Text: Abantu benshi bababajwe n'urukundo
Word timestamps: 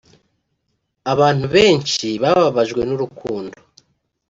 Abantu 1.13 1.45
benshi 1.55 2.07
bababajwe 2.23 2.81
n'urukundo 2.85 3.57